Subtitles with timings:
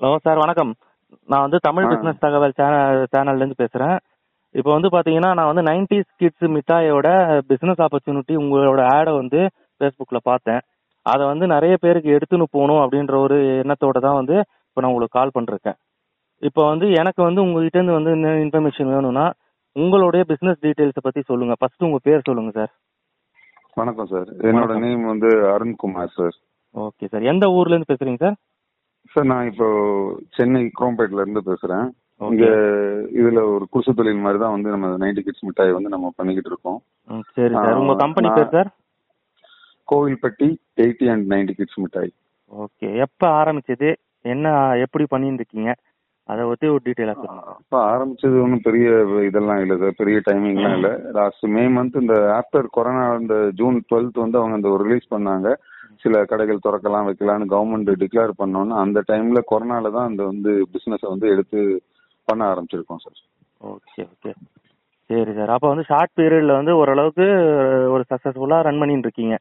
[0.00, 0.72] Hello sir வணக்கம்.
[1.28, 1.86] நான் வந்து தமிழ்.
[1.90, 3.94] பிசினஸ் தகவல் சேனல் சேனல்ல இருந்து பேசுறேன்.
[4.54, 7.08] இப்போ வந்து பாத்தீங்கன்னா நான் வந்து 90s கிட்ஸ் மிட்டாயோட
[7.50, 9.40] பிசினஸ் ஆப்பர்ச்சுனிட்டி உங்களோட ஆடை வந்து
[9.78, 10.60] ஃபேஸ்புக்ல பார்த்தேன்.
[11.06, 14.36] அதை வந்து நிறைய பேருக்கு எடுத்துன்னு போகணும் அப்படின்ற ஒரு எண்ணத்தோட தான் வந்து
[14.68, 15.78] இப்போ நான் உங்களுக்கு கால் பண்ணிருக்கேன்.
[16.42, 19.26] இப்போ வந்து எனக்கு வந்து உங்ககிட்ட இருந்து வந்து என்ன இன்ஃபர்மேஷன் வேணும்னா
[19.76, 21.56] உங்களுடைய பிசினஸ் டீடைல்ஸை பத்தி சொல்லுங்க.
[21.60, 22.72] ஃபர்ஸ்ட் உங்க பேர் சொல்லுங்க சார்.
[23.76, 24.28] வணக்கம் சார்.
[24.50, 24.74] என்னோட.
[24.84, 26.36] நேம் வந்து அருண்குமார் சார்.
[26.74, 27.26] Okay sir.
[27.32, 28.36] எந்த ஊர்ல இருந்து பேசுறீங்க சார்?
[29.12, 29.68] சார் நான் இப்போ
[30.36, 31.86] சென்னை குரோம்பேட்ல இருந்து பேசுறேன்.
[32.20, 32.46] இங்க
[33.20, 36.78] இதுல ஒரு குடிசை தொழில் மாதிரி தான் வந்து நம்ம நைன்டி கிட்ஸ் மிட்டாய் வந்து நம்ம பண்ணிக்கிட்டு இருக்கோம்.
[37.36, 38.70] சரி சார் உங்க கம்பெனி பேர் sir
[39.88, 40.48] Kovilpatti
[40.84, 42.12] eighty and ninety kids மிட்டாய்.
[42.52, 43.90] ஓகே எப்போ ஆரம்பிச்சது?
[44.34, 44.54] என்ன
[44.84, 45.72] எப்படி பண்ணிட்டு இருக்கீங்க
[46.28, 47.42] அதை பத்தி ஒரு சொல்லுங்க.
[47.56, 48.86] அப்ப ஆரம்பிச்சது ஒன்றும் பெரிய
[49.28, 50.92] இதெல்லாம் இல்லை சார் பெரிய டைமிங்லாம் இல்லை.
[51.18, 55.50] லாஸ்ட் மே மந்த் இந்த ஆஃப்டர் கொரோனா இந்த ஜூன் டுவெல்த் வந்து அவங்க இந்த ரிலீஸ் பண்ணாங்க.
[56.00, 61.28] சில கடைகள் திறக்கலாம் வைக்கலாம்னு கவர்மெண்ட் டிக்ளேர் பண்ணோன்னு அந்த டைம்ல கொரோனால தான் அந்த வந்து பிசினஸை வந்து
[61.28, 61.60] எடுத்து
[62.28, 63.18] பண்ண ஆரம்பிச்சிருக்கோம் சார்
[63.60, 64.32] ஓகே ஓகே
[65.10, 67.26] சரி சார் அப்போ வந்து ஷார்ட் பீரியட்ல வந்து ஓரளவுக்கு
[67.88, 69.36] ஒரு சக்ஸஸ்ஃபுல்லாக ரன் பண்ணிட்டு இருக்கீங்க.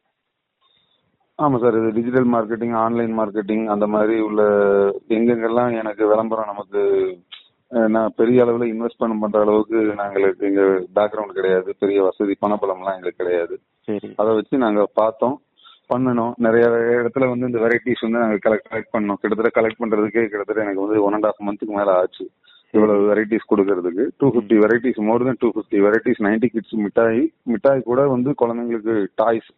[1.40, 4.42] ஆமா சார் இது டிஜிட்டல் மார்க்கெட்டிங் ஆன்லைன் மார்க்கெட்டிங் அந்த மாதிரி உள்ள
[5.10, 6.82] எங்கெங்கெல்லாம் எனக்கு விளம்பரம் நமக்கு
[7.90, 10.64] நான் பெரிய அளவில் இன்வெஸ்ட்மெண்ட் பண்ற அளவுக்கு நாங்களுக்கு எங்க
[10.96, 11.76] பேக்ரவுண்ட் கிடையாது.
[11.80, 13.56] பெரிய வசதி பணபலம்லாம் எங்களுக்கு கிடையாது.
[13.88, 14.10] சரி.
[14.16, 15.36] அதை வச்சு நாங்க பார்த்தோம்.
[15.94, 16.34] பண்ணணும்.
[16.46, 16.66] நிறைய
[17.00, 19.20] இடத்துல வந்து இந்த வெரைட்டிஸ் வந்து நாங்க கலெக்ட் கலெக்ட் பண்ணோம்.
[19.22, 22.26] கிட்டத்தட்ட கலெக்ட் பண்றதுக்கு கிட்டத்தட்ட எனக்கு வந்து ஒன் அண்ட் ஆஃப் மந்த்துக்கு மேல ஆச்சு.
[22.76, 24.06] இவ்வளவு வெரைட்டிஸ் கொடுக்கறதுக்கு.
[24.18, 27.22] Two fifty varieties more then two fifty varieties ninety kids மிட்டாய்
[27.54, 29.50] மிட்டாய் கூட வந்து குழந்தைங்களுக்கு டாய்ஸ்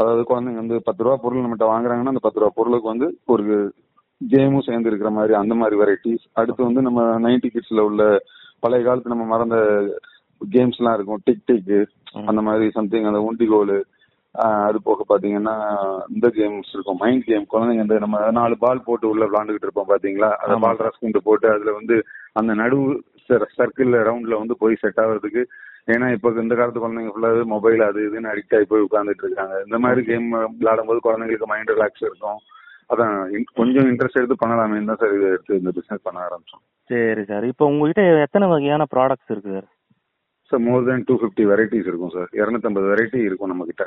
[0.00, 3.44] அதாவது குழந்தைங்க வந்து பத்து ரூபா பொருள் நம்மகிட்ட வாங்குறாங்கன்னா அந்த பத்து ரூபா பொருளுக்கு வந்து ஒரு
[4.20, 8.02] கேமும் சேர்ந்து இருக்கிற மாதிரி அந்த மாதிரி வெரைட்டிஸ் அடுத்து வந்து நம்ம நைன்டி கிட்ஸ்ல உள்ள
[8.60, 9.56] பழைய காலத்து நம்ம மறந்த
[10.40, 11.20] கேம்ஸ் எல்லாம் இருக்கும்.
[11.24, 11.70] டிக் டிக்
[12.30, 13.76] அந்த மாதிரி சம்திங் அந்த ஒண்டி கோலு
[14.34, 15.54] அது போக பாத்தீங்கன்னா
[16.14, 17.00] இந்த கேம்ஸ் இருக்கும்.
[17.02, 20.30] மைண்ட் கேம் குழந்தைங்க இந்த நம்ம நாலு பால் போட்டு உள்ள விளாண்டுகிட்டு இருப்போம் பாத்தீங்களா?
[20.42, 20.56] அந்த.
[20.64, 21.96] பால் ரஸ் கொண்டு போட்டு அதுல வந்து
[22.40, 22.86] அந்த நடுவு
[23.58, 25.42] சர்க்கிள் ரவுண்ட்ல வந்து போய் செட் ஆகுறதுக்கு
[25.92, 29.54] ஏன்னா இப்ப இந்த காலத்து குழந்தைங்க ஃபுல்லாவே மொபைல் அது இதுன்னு அடிக்ட் ஆகி போய் உட்கார்ந்துட்டு இருக்காங்க.
[29.66, 30.28] இந்த மாதிரி கேம்
[30.58, 32.38] விளையாடும் போது குழந்தைங்களுக்கு மைண்ட் ரிலாக்ஸ் இருக்கும்.
[32.92, 33.14] அதான்
[33.60, 36.62] கொஞ்சம் இன்ட்ரெஸ்ட் எடுத்து பண்ணலாமே தான் சார் இதை எடுத்து இந்த பிசினஸ் பண்ண ஆரம்பிச்சோம்.
[36.90, 39.68] சரி சார் இப்போ உங்ககிட்ட எத்தனை வகையான ப்ராடக்ட்ஸ் இருக்கு sir
[40.50, 43.84] sir more then two fifty varieties இருக்கும் சார் இரநூத்தம்பது வெரைட்டி இருக்கும் நம்ம கிட்ட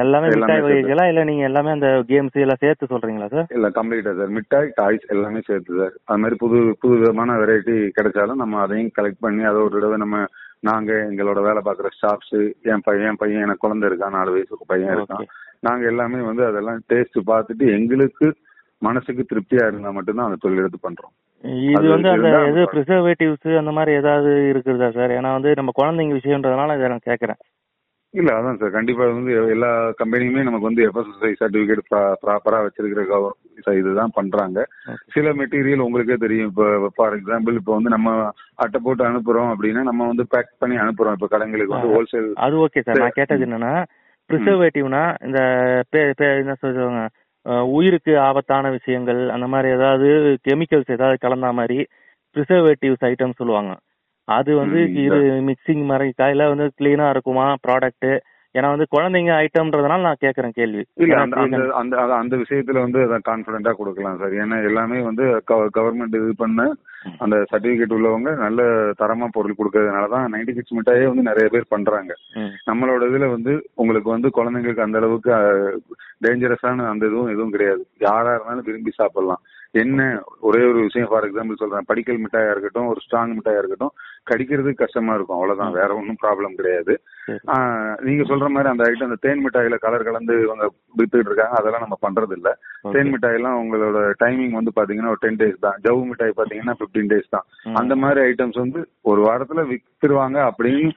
[0.00, 0.62] எல்லாமே மிட்டாய்.
[0.64, 5.06] வகைகளா இல்ல நீங்க எல்லாமே அந்த கேம்ஸ் எல்லாம் சேர்த்து சொல்றீங்களா சார் இல்ல கம்ப்ளீட்டா சார் மிட்டாய் டாய்ஸ்
[5.10, 9.60] எல்லாமே சேர்த்து சார் அது மாதிரி புது புது விதமான வெரைட்டி கிடைச்சாலும் நம்ம அதையும் கலெக்ட் பண்ணி அதை
[9.62, 10.22] ஒரு தடவை நம்ம
[10.62, 12.36] நாங்க எங்களோட வேலை பார்க்குற ஸ்டாஃப்ஸ்
[12.68, 15.26] என் பையன் என் பையன் எனக்கு குழந்தை இருக்கான் நாலு வயசுக்கு பையன் இருக்கான்.
[15.62, 18.26] நாங்க எல்லாமே வந்து அதெல்லாம் டேஸ்ட் பார்த்துட்டு எங்களுக்கு
[18.82, 21.12] மனசுக்கு திருப்தியா இருந்தா மட்டும்தான் அந்த தொழில் எடுத்து பண்றோம்.
[21.70, 26.76] இது வந்து அந்த நம்ம- ப்ரிசர்வேட்டிவ்ஸ் அந்த மாதிரி ஏதாவது இருக்குதா சார் ஏன்னா வந்து நம்ம குழந்தைங்க விஷயம்ன்றதுனால
[26.76, 27.40] இதை நான் கேட்கறேன்
[28.16, 31.82] இல்ல அதான் சார் கண்டிப்பா வந்து எல்லா கம்பெனியுமே நமக்கு வந்து எஃப்எஸ்எஸ்ஐ சர்டிபிகேட்
[32.22, 33.34] ப்ராப்பரா வச்சிருக்கிற கவ-
[33.76, 34.58] இதுதான் பண்றாங்க.
[35.14, 36.48] சில மெட்டீரியல் உங்களுக்கே தெரியும்.
[36.48, 36.64] இப்போ
[36.96, 41.12] ஃபார் எக்ஸாம்பிள் இப்போ வந்து நம்ம அட்டை போட்டு அனுப்புறோம் அப்படின்னா நம்ம வந்து பேக் பண்ணி அனுப்புறோம்.
[41.12, 43.74] இப்போ கடைங்களுக்கு வந்து ஹோல்சேல் அது ஓகே சார் நான் கேட்டது என்னன்னா
[44.30, 45.40] ப்ரிசர்வேட்டிவ்னா இந்த
[46.38, 47.02] என்ன சொல்லுவாங்க
[47.72, 50.06] உயிருக்கு ஆபத்தான விஷயங்கள் அந்த மாதிரி ஏதாவது
[50.48, 51.78] கெமிக்கல்ஸ் ஏதாவது கலந்த மாதிரி
[52.36, 53.72] ப்ரிசர்வேட்டிவ்ஸ் ஐட்டம் சொல்லுவாங்க.
[54.28, 58.10] அது வந்து இது மிக்சிங் மாதிரி கையில வந்து கிளீனா இருக்குமா ப்ராடக்ட்
[58.54, 60.82] ஏன்னா வந்து குழந்தைங்க ஐட்டம்ன்றதுனால நான் கேட்கறேன் கேள்வி.
[61.02, 64.34] இல்ல அந்த அந்த அந்த விஷயத்துல வந்து அதை கான்பிடண்டா கொடுக்கலாம் சார்.
[64.42, 65.24] ஏன்னா எல்லாமே வந்து
[65.78, 66.68] கவர்மெண்ட் இது பண்ண
[67.24, 68.62] அந்த சர்டிபிகேட் உள்ளவங்க நல்ல
[69.00, 72.14] தரமா பொருள் கொடுக்கறதுனால தான் நைன்டி கிட்ஸ் மிட்டாயே வந்து நிறைய பேர் பண்றாங்க.
[72.70, 75.32] நம்மளோட இதுல வந்து உங்களுக்கு வந்து குழந்தைங்களுக்கு அந்த அளவுக்கு
[76.26, 77.84] டேஞ்சரஸான அந்த இதுவும் எதுவும் கிடையாது.
[78.08, 79.42] யாரா இருந்தாலும் விரும்பி சாப்பிடலாம்.
[79.82, 80.02] என்ன
[80.48, 81.88] ஒரே ஒரு விஷயம் ஃபார் எக்ஸாம்பிள் சொல்றேன்.
[81.88, 83.94] படிக்கல் மிட்டாயா இருக்கட்டும் ஒரு ஸ்ட்ராங் மிட்டாயா இருக்கட்டும்
[84.30, 85.36] கடிக்கிறதுக்கு கஷ்டமா இருக்கும்.
[85.36, 85.76] அவ்வளவுதான்.
[85.78, 86.94] வேற ஒன்றும் ப்ராப்ளம் கிடையாது.
[88.06, 90.64] நீங்க சொல்ற மாதிரி அந்த ஐட்டம் அந்த தேன் மிட்டாயில கலர் கலந்து இவங்க
[90.98, 91.56] வித்துட்டு இருக்காங்க.
[91.60, 92.50] அதெல்லாம் நம்ம பண்றது இல்ல.
[92.96, 95.80] தேன் மிட்டாயெல்லாம் உங்களோட டைமிங் வந்து பாத்தீங்கன்னா ஒரு டென் டேஸ் தான்.
[95.86, 97.46] ஜவு மிட்டாய் பாத்தீங்கன்னா பிப்டீன் டேஸ் தான்.
[97.82, 98.82] அந்த மாதிரி ஐட்டம்ஸ் வந்து
[99.12, 100.38] ஒரு வாரத்துல வித்துருவாங்க.
[100.50, 100.92] அப்படின்னு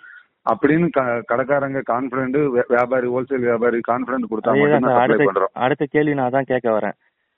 [0.46, 0.88] அப்படின்னு
[1.32, 2.38] கடைக்காரங்க கான்பிடன்ட்
[2.74, 5.00] வியாபாரி ஹோல்சேல் வியாபாரி கான்பிடன்ட் கொடுத்தா அதேதான் மட்டும் சார்.
[5.00, 5.54] சப்ளை அடுத்த பண்றோம்.
[5.66, 6.96] அடுத்த கேள்வி நான் தான் கேட்க வரேன்.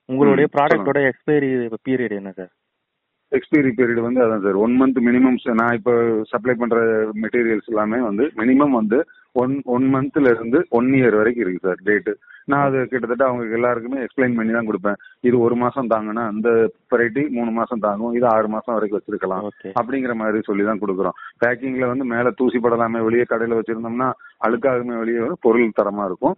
[0.10, 1.50] உங்களுடைய ப்ராடக்டோட எக்ஸ்பைரி
[1.88, 2.52] பீரியட் என்ன சார்?
[3.32, 5.94] எக்ஸ்பைரி பீரியட் வந்து அதான் சார் ஒன் மந்த் மினிமம் நான் இப்போ
[6.32, 6.78] சப்ளை பண்ற
[7.24, 9.00] மெட்டீரியல்ஸ் எல்லாமே வந்து மினிமம் வந்து
[9.42, 12.14] ஒன் ஒன் மந்த்ல இருந்து ஒன் இயர் வரைக்கும் இருக்கு சார் டேட்டு
[12.52, 14.98] நான் அது கிட்டத்தட்ட அவங்க எல்லாருக்குமே எக்ஸ்பிளைன் பண்ணி தான் கொடுப்பேன்.
[15.28, 16.50] இது ஒரு மாசம் தாங்கன்னா அந்த
[16.92, 18.14] வெரைட்டி மூணு மாசம் தாங்கும்.
[18.18, 19.46] இது ஆறு மாசம் வரைக்கும் வச்சிருக்கலாம்.
[19.80, 21.18] அப்படிங்கிற மாதிரி சொல்லி தான் கொடுக்குறோம்.
[21.44, 24.10] பேக்கிங்ல வந்து மேல தூசி படலாமே வெளியே கடையில வச்சிருந்தோம்னா
[24.48, 26.38] அழுக்காகுமே வெளியே பொருள் தரமா இருக்கும்.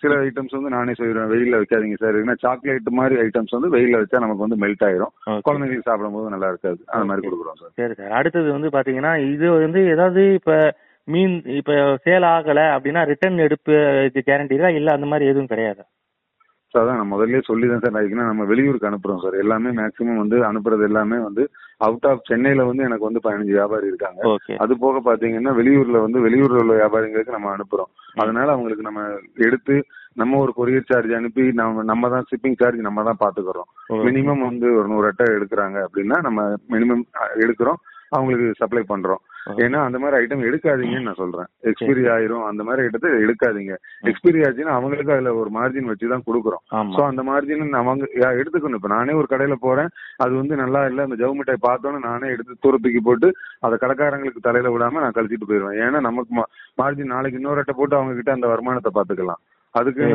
[0.00, 2.18] சில ஐட்டம்ஸ் வந்து நானே சொல்லிடுவேன் வெயில்ல வைக்காதீங்க சார்.
[2.22, 5.12] ஏன்னா சாக்லேட் மாதிரி ஐட்டம்ஸ் வந்து வெயில்ல வச்சா நமக்கு வந்து மெல்ட் ஆயிரும்.
[5.48, 6.80] குழந்தைங்களுக்கு சாப்பிடும்போது நல்லா இருக்காது.
[6.94, 7.74] அந்த மாதிரி கொடுக்குறோம் சார்.
[7.80, 8.16] சரி சார்.
[8.20, 10.52] அடுத்தது வந்து பாத்தீங்கன்னா இது வந்து ஏதாவது இப்ப
[11.08, 11.72] மீன் இப்ப
[12.04, 13.72] சேல் ஆகல அப்படின்னா ரிட்டர்ன் எடுப்பு
[14.28, 15.82] கேரண்டி தான் இல்ல அந்த மாதிரி எதுவும் கிடையாது?
[16.74, 17.96] ஸோ அதான் நான் முதல்ல சொல்லி தான் சார்.
[18.18, 19.36] நான் நம்ம வெளியூருக்கு அனுப்புறோம் சார்.
[19.42, 21.42] எல்லாமே மேக்ஸிமம் வந்து அனுப்புறது எல்லாமே வந்து
[21.80, 24.20] அவுட் ஆஃப் சென்னையில வந்து எனக்கு வந்து பதினஞ்சு வியாபாரி இருக்காங்க.
[24.64, 27.90] அது போக பாத்தீங்கன்னா வெளியூர்ல வந்து வெளியூர்ல உள்ள வியாபாரிங்களுக்கு நம்ம அனுப்புறோம்.
[28.22, 29.02] அதனால அவங்களுக்கு நம்ம
[29.46, 29.76] எடுத்து
[30.16, 33.68] நம்ம ஒரு கொரியர் சார்ஜ் அனுப்பி நம்ம நம்ம தான் ஷிப்பிங் சார்ஜ் நம்ம தான் பாத்துக்கிறோம்.
[34.06, 36.40] மினிமம் வந்து ஒரு நூறு அட்டை எடுக்கிறாங்க அப்படின்னா நம்ம
[36.74, 37.04] மினிமம்
[37.36, 37.78] எடுக்கிறோம்.
[38.16, 39.20] அவங்களுக்கு சப்ளை பண்றோம்.
[39.64, 41.48] ஏன்னா அந்த மாதிரி ஐட்டம் எடுக்காதீங்கன்னு நான் சொல்றேன்.
[41.70, 43.74] எக்ஸ்பீரி ஆயிரும் அந்த மாதிரி ஐட்டத்தை எடுக்காதீங்க.
[44.10, 46.62] எக்ஸ்பீரி ஆச்சுன்னா அவங்களுக்கு அதுல ஒரு மார்ஜின் வச்சு தான் கொடுக்குறோம்
[46.96, 48.04] சோ அந்த மார்ஜின் அவங்க
[48.40, 48.78] எடுத்துக்கணும்.
[48.80, 49.90] இப்ப நானே ஒரு கடையில போறேன்.
[50.24, 51.06] அது வந்து நல்லா இல்ல.
[51.08, 53.30] அந்த ஜவு மிட்டாய் பார்த்தோன்னே நானே எடுத்து தூர தூக்கி போட்டு
[53.66, 56.32] அதை கடைக்காரங்களுக்கு தலையில விடாம நான் கழிச்சிட்டு போயிருவேன் ஏன்னா நமக்கு
[56.82, 59.42] மார்ஜின் நாளைக்கு இன்னொரு அட்டை போட்டு அவங்க கிட்ட அந்த வருமானத்தை பாத்துக்கலாம்
[59.74, 60.06] அதுக்கு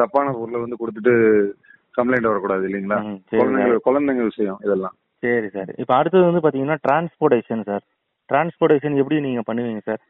[0.00, 1.12] தப்பான பொருளை வந்து கொடுத்துட்டு
[1.94, 2.98] கம்ப்ளைண்ட் வரக்கூடாது இல்லைங்களா?
[3.32, 4.94] குழந்தைங்க குழந்தைங்க விஷயம் இதெல்லாம்.
[5.22, 5.70] சரி சார்.
[5.82, 7.84] இப்போ அடுத்தது வந்து பாத்தீங்கன்னா டிரான்ஸ்போர்டேஷன் சார்
[8.28, 10.02] டிரான்ஸ்போர்டேஷன் எப்படி நீங்க பண்ணுவீங்க சார்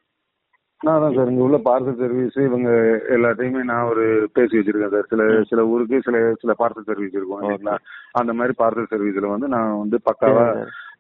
[0.81, 2.71] நான் தான் சார் இங்க உள்ள பார்சல் சர்வீஸ் இவங்க
[3.17, 4.05] எல்லாத்தையுமே நான் ஒரு
[4.37, 7.77] பேசி வச்சிருக்கேன் சார் சில சில ஊருக்கு சில சில பார்சல் சர்வீஸ் இருக்கும் இல்லைங்களா?
[8.21, 10.47] அந்த மாதிரி பார்சல் சர்வீஸ்ல வந்து நான் வந்து பக்காவா.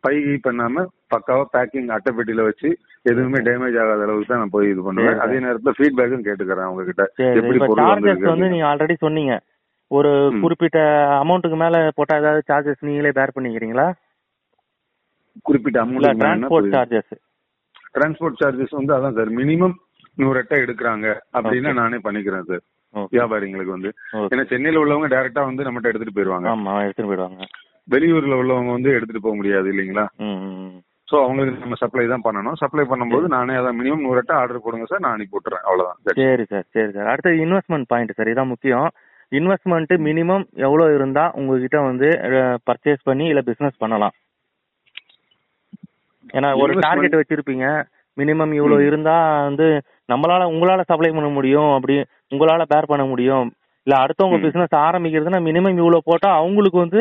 [0.04, 0.14] பை
[0.46, 2.68] பண்ணாம பக்காவா பேக்கிங் அட்டை பெட்டியில வச்சு
[3.06, 5.18] எதுவுமே டேமேஜ் ஆகாத அளவுக்கு தான் நான் போய் இது பண்ணுவேன்.
[5.24, 7.90] அதே நேரத்துல ஃபீட்பேக்கும் கேட்டுக்கிறேன் அவங்க கிட்ட சரி எப்படி பொருள்
[8.30, 9.34] வந்து நீங்க ஆல்ரெடி சொன்னீங்க.
[9.90, 10.10] ஒரு.
[10.42, 10.78] குறிப்பிட்ட
[11.20, 13.88] அமௌண்ட்டுக்கு மேல போட்டா ஏதாவது சார்ஜஸ் நீங்களே பேர் பண்ணிக்கிறீங்களா?
[15.46, 17.14] குறிப்பிட்ட amount transport charges
[17.96, 19.74] transport charges வந்து அதான் சார் மினிமம்
[20.18, 21.06] நூறு அட்டை எடுக்கிறாங்க
[21.36, 21.70] அப்படின்னா.
[21.80, 22.62] நானே பண்ணிக்கிறேன் சார்.
[23.14, 23.90] வியாபாரிங்களுக்கு வந்து.
[24.32, 26.48] ஏன்னா சென்னையில உள்ளவங்க டைரக்டா வந்து நம்மகிட்ட எடுத்துட்டு போயிருவாங்க.
[26.54, 27.46] ஆமா எடுத்துட்டு போயிடுவாங்க
[27.88, 30.04] வெளியூர்ல உள்ளவங்க வந்து எடுத்துட்டு போக முடியாது இல்லைங்களா.
[31.08, 32.58] சோ அவங்களுக்கு நம்ம சப்ளை தான் பண்ணணும்.
[32.60, 35.64] சப்ளை பண்ணும்போது நானே அதான் மினிமம் நூறு அட்டை ஆர்டர் போடுங்க சார் நான் அனுப்பி விட்டுறேன்.
[36.10, 36.18] it.
[36.20, 37.08] சரி சார் சரி சார்.
[37.12, 38.88] அடுத்தது இன்வெஸ்ட்மெண்ட் பாயிண்ட் சார் இதான் முக்கியம்.
[39.32, 42.08] இன்வெஸ்ட்மெண்ட் மினிமம் எவ்வளவு இருந்தா உங்ககிட்ட வந்து
[42.68, 44.14] பர்ச்சேஸ் பண்ணி இல்ல பிசினஸ் பண்ணலாம்.
[46.34, 47.66] ஏன்னா ஒரு டார்கெட் வச்சிருப்பீங்க.
[48.16, 49.66] மினிமம் இவ்வளவு இருந்தா வந்து
[50.12, 51.70] நம்மளால உங்களால சப்ளை பண்ண முடியும்.
[51.74, 51.94] அப்படி
[52.34, 53.46] உங்களால பேர் பண்ண முடியும்.
[53.86, 54.40] இல்ல அடுத்தவங்க.
[54.40, 57.00] பிசினஸ் ஆரம்பிக்கிறதுனா மினிமம் இவ்வளவு போட்டா அவங்களுக்கு வந்து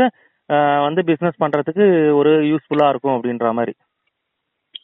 [0.84, 3.74] வந்து பிசினஸ் பண்றதுக்கு ஒரு யூஸ்ஃபுல்லா இருக்கும் அப்படின்ற மாதிரி.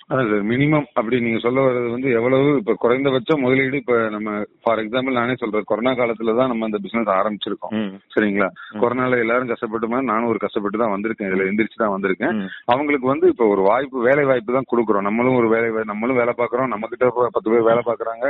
[0.10, 2.50] அதான் சார் மினிமம் அப்படி நீங்க சொல்ல வர்றது வந்து எவ்வளவு?
[2.60, 4.30] இப்ப குறைந்தபட்ச முதலீடு இப்ப நம்ம
[4.62, 5.66] ஃபார் எக்ஸாம்பிள் நானே சொல்றேன்.
[5.72, 7.74] கொரோனா காலத்துல தான் நம்ம இந்த பிசினஸ் ஆரம்பிச்சிருக்கோம்.
[8.14, 8.48] சரிங்களா.
[8.82, 11.30] கொரோனால எல்லாரும் கஷ்டப்பட்டு மாதிரி நானும் ஒரு கஷ்டப்பட்டு தான் வந்திருக்கேன்.
[11.32, 12.38] இதுல எந்திரிச்சு தான் வந்திருக்கேன்.
[12.74, 15.08] அவங்களுக்கு வந்து இப்ப ஒரு வாய்ப்பு வேலை வாய்ப்பு தான் கொடுக்குறோம்.
[15.10, 18.26] நம்மளும் ஒரு வேலை நம்மளும் வேலை பாக்குறோம் நம்ம கிட்ட பத்து பேர் வேலை பாக்குறாங்க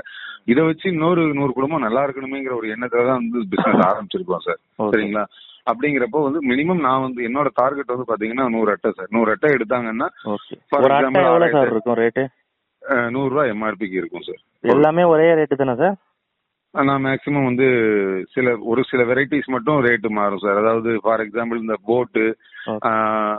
[0.45, 4.61] இதை வச்சு இன்னொரு நூறு குடும்பம் நல்லா இருக்கணுமேங்கிற ஒரு எண்ணத்துல தான் வந்து பிசினஸ் ஆரம்பிச்சிருக்கோம் சார்.
[4.91, 5.25] சரிங்களா?
[5.67, 10.07] அப்படிங்கிறப்போ வந்து மினிமம் நான் வந்து என்னோட டார்கெட் வந்து பாத்தீங்கன்னா நூறு அட்டை சார் நூறு அட்டை எடுத்தாங்கன்னா
[12.01, 12.23] ரேட்டு
[12.81, 14.41] அஹ், நூறு ரூபாய் எம்ஆர்பிக்கு இருக்கும் சார்
[14.73, 15.95] எல்லாமே ஒரே ரேட்டு தானே சார்
[16.73, 17.67] நான் மேக்ஸிமம் வந்து
[18.33, 22.23] சில ஒரு சில வெரைட்டிஸ் மட்டும் ரேட்டு மாறும் சார் அதாவது ஃபார் எக்ஸாம்பிள் இந்த போட்டு.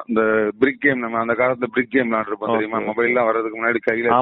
[0.08, 0.20] இந்த
[0.58, 2.52] பிரிக் கேம் நம்ம அந்த காலத்துல பிரிக் கேம் விளாண்டுருப்போம்.
[2.54, 2.78] தெரியுமா?
[2.86, 4.12] மொபைல்லாம் வர்றதுக்கு முன்னாடி கையில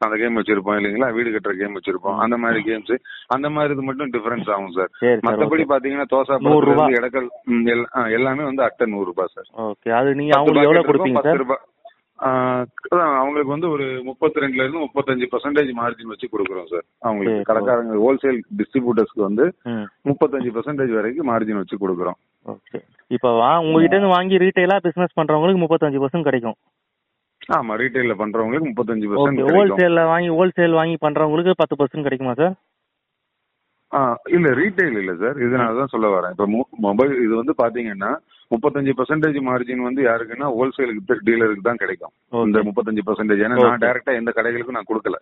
[0.00, 1.08] அந்த கேம் வச்சிருப்போம் இல்லைங்களா?
[1.12, 2.18] வீடு கட்டுற கேம் வச்சிருப்போம்.
[2.24, 2.94] அந்த மாதிரி கேம்ஸ்
[3.30, 4.90] அந்த மாதிரி இது மட்டும் டிஃபரன்ஸ் ஆகும் சார்
[5.28, 6.38] மத்தபடி பாத்தீங்கன்னா தோசா
[6.98, 7.28] இடக்கல்
[7.94, 10.34] ஆ, எல்லாமே வந்து அட்டை நூறு ரூபாய் சார் ஓகே அது நீங்க
[11.18, 11.62] பத்து ரூபாய்
[12.20, 18.00] அதான் அவங்களுக்கு வந்து ஒரு முப்பத்தி ரெண்டுல இருந்து முப்பத்தஞ்சு பர்சன்டேஜ் மார்ஜின் வச்சு கொடுக்குறோம் சார் அவங்களுக்கு கடைக்காரங்க
[18.02, 19.44] ஹோல்சேல் டிஸ்ட்ரிபியூட்டர்ஸ்க்கு வந்து
[20.10, 22.18] முப்பத்தஞ்சு பர்சன்டேஜ் வரைக்கும் மார்ஜின் வச்சு கொடுக்குறோம்.
[22.46, 22.78] ஓகே.
[23.10, 26.58] இப்போ வா உங்ககிட்ட இருந்து வாங்கி ரீட்டைலா பிசினஸ் பண்றவங்களுக்கு முப்பத்தஞ்சு பர்சன்ட் கிடைக்கும்.
[27.52, 32.54] ஆமா ரீட்டைல்ல பண்றவங்களுக்கு முப்பத்தஞ்சு பர்சன்ட் ஹோல்சேல்ல வாங்கி ஹோல்சேல் வாங்கி பண்றவங்களுக்கு பத்து பர்சன்ட் கிடைக்குமா சார்
[33.92, 34.00] ஆ,
[34.36, 36.34] இல்ல ரீட்டைல் இல்ல சார் இது நான் தான் சொல்ல வரேன்.
[36.34, 36.46] இப்ப
[36.84, 38.10] மொபைல் இது வந்து பாத்தீங்கன்னா
[38.50, 42.12] முப்பத்தஞ்சு பர்சன்டேஜ் மார்ஜின் வந்து யாருக்குன்னா ஹோல்சேலுக்கு டீலருக்கு தான் கிடைக்கும்.
[42.48, 43.82] இந்த முப்பத்தஞ்சு பர்சன்டேஜ் ஏன்னா நான்.
[43.84, 45.18] டைரக்டா எந்த கடைகளுக்கும் நான் கொடுக்கல.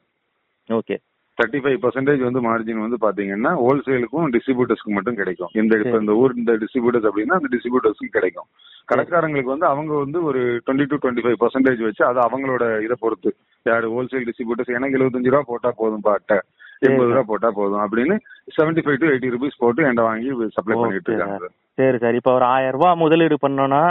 [0.71, 0.97] ஓகே
[1.39, 5.51] தேர்ட்டி ஃபைவ் பர்சன்டேஜ் வந்து மார்ஜின் வந்து பாத்தீங்கன்னா ஹோல்சேலுக்கும் டிஸ்ட்ரிபியூட்டர்ஸ்க்கு மட்டும் கிடைக்கும்.
[5.61, 5.75] இந்த.
[6.03, 8.49] இந்த ஊர் இந்த டிஸ்ட்ரிபியூட்டர்ஸ் அப்படின்னா அந்த டிஸ்ட்ரிபியூட்டர்ஸ்க்கு கிடைக்கும்.
[8.89, 13.31] கடைக்காரங்களுக்கு வந்து அவங்க வந்து ஒரு twenty to twenty five percentage வச்சு அது அவங்களோட இதை பொறுத்து.
[13.67, 16.41] யாரு ஹோல்சேல் டிஸ்ட்ரிபியூட்டர்ஸ் எனக்கு எழுபத்தஞ்சு ரூபா போட்டா போதும் பாட்ட.
[16.87, 18.17] எண்பது ரூபா போட்டா போதும் அப்படின்னு
[18.57, 21.49] seventy five to eighty rupees போட்டு என்கிட்ட வாங்கி சப்ளை பண்ணிட்டு இருக்காங்க.
[21.79, 23.83] சார் சார் இப்போ ஒரு ஆயிரம் ரூபாய் முதலீடு பண்ணோம்னா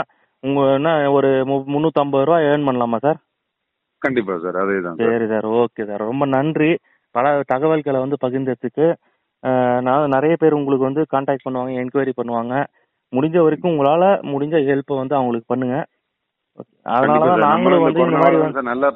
[0.42, 3.18] உங்க என்ன ஒரு மு- முந்நூத்தம்பது ரூபா ஏர்ன் பண்ணலாமா சார்?
[4.02, 6.70] கண்டிப்பா சார் அதே தான் சார் சரி ஓகே சார் ரொம்ப நன்றி.
[7.14, 8.86] பல தகவல்களை வந்து பகிர்ந்ததுக்கு.
[9.82, 12.54] நான் நிறைய பேர் உங்களுக்கு வந்து காண்டாக்ட் பண்ணுவாங்க என்கொயரி பண்ணுவாங்க.
[13.12, 15.76] முடிஞ்ச வரைக்கும் உங்களால முடிஞ்ச ஹெல்ப்பை வந்து அவங்களுக்கு பண்ணுங்க.
[16.92, 17.44] அதனால தான்.
[17.46, 18.88] நாங்களும் வந்து இந்த மாதிரி வந்து நல்லா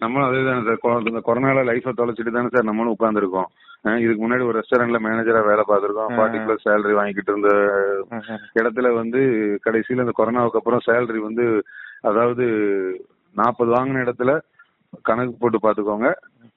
[0.00, 0.78] நம்மளும் அதே தானே சார்.
[1.04, 3.50] இந்த கொரோனால லைஃபை தொலைச்சிட்டு தானே சார் நம்மளும் உட்காந்துருக்கோம்
[3.98, 6.10] இதுக்கு முன்னாடி ஒரு ரெஸ்டாரண்ட்ல மேனேஜரா வேலை பார்த்திருக்கோம்.
[6.14, 7.50] ஃபார்ட்டி பிளஸ் சேலரி வாங்கிட்டு இருந்த
[8.58, 9.20] இடத்துல வந்து
[9.66, 11.44] கடைசியில இந்த கொரோனாவுக்கு அப்புறம் சேலரி வந்து
[12.10, 12.44] அதாவது
[13.36, 14.32] நாற்பது வாங்கின இடத்துல
[15.08, 16.08] கணக்கு போட்டு பாத்துக்கோங்க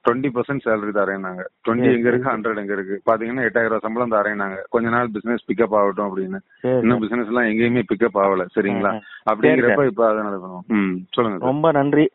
[0.05, 2.29] டுவெண்ட்டி பர்சன்ட் சேலரி தரேனாங்க டுவெண்ட்டி எங்க இருக்கு.
[2.29, 2.95] ஹண்ட்ரட் எங்க இருக்கு.
[3.09, 6.39] பாத்தீங்கன்னா எட்டாயிரம் ரூபாய் சம்பளம் தரேனாங்க கொஞ்ச நாள் பிசினஸ் பிக்கப் ஆகட்டும் அப்படின்னு.
[6.81, 7.01] இன்னும்.
[7.03, 8.91] பிசினஸ் எல்லாம் எங்கேயுமே பிக்கப் ஆகல சரிங்களா.
[9.31, 10.65] அப்படிங்கிறப்ப இப்ப அதை நடக்கணும்
[11.15, 12.05] சொல்லுங்க ரொம்ப நன்றி.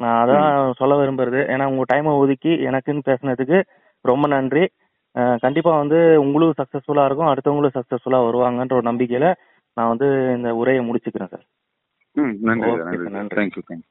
[0.00, 0.48] நான் அதான்
[0.80, 1.40] சொல்ல விரும்புறது.
[1.54, 3.58] ஏன்னா உங்க டைமை ஒதுக்கி எனக்குன்னு பேசுனதுக்கு
[4.04, 4.64] ரொம்ப நன்றி.
[5.44, 7.30] கண்டிப்பா வந்து உங்களுக்கு சக்சஸ்ஃபுல்லா இருக்கும்.
[7.30, 9.28] அடுத்தவங்களும் சக்சஸ்ஃபுல்லா வருவாங்கன்ற ஒரு நம்பிக்கையில
[9.76, 11.46] நான் வந்து இந்த உரையை முடிச்சுக்கிறேன் சார்.
[12.16, 12.70] ம் நன்றி
[13.16, 13.36] நன்றி.
[13.40, 13.88] Thank you thank you